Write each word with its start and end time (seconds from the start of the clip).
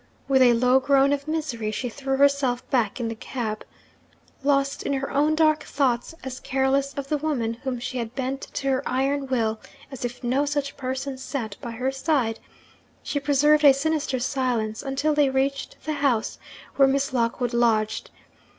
With 0.27 0.41
a 0.41 0.53
low 0.53 0.79
groan 0.79 1.13
of 1.13 1.27
misery, 1.27 1.69
she 1.69 1.87
threw 1.87 2.17
herself 2.17 2.67
back 2.71 2.99
in 2.99 3.07
the 3.07 3.13
cab. 3.13 3.63
Lost 4.43 4.81
in 4.81 4.93
her 4.93 5.11
own 5.11 5.35
dark 5.35 5.61
thoughts, 5.63 6.15
as 6.23 6.39
careless 6.39 6.91
of 6.95 7.07
the 7.09 7.19
woman 7.19 7.53
whom 7.53 7.77
she 7.77 7.99
had 7.99 8.15
bent 8.15 8.41
to 8.41 8.67
her 8.69 8.89
iron 8.89 9.27
will 9.27 9.59
as 9.91 10.03
if 10.03 10.23
no 10.23 10.43
such 10.43 10.75
person 10.75 11.19
sat 11.19 11.55
by 11.61 11.69
her 11.73 11.91
side, 11.91 12.39
she 13.03 13.19
preserved 13.19 13.63
a 13.63 13.75
sinister 13.75 14.17
silence, 14.19 14.81
until 14.81 15.13
they 15.13 15.29
reached 15.29 15.77
the 15.85 15.93
house 15.93 16.39
where 16.77 16.87
Miss 16.87 17.13
Lockwood 17.13 17.53
lodged. 17.53 18.09